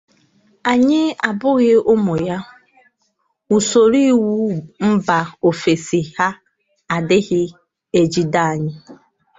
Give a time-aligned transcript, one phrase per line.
[0.71, 2.37] Anyị abụghị ụmụ ya;
[3.55, 4.29] usoro iwu
[4.89, 5.17] mba
[5.49, 6.27] ofesi ya
[6.95, 8.73] adighi-ejide anyi.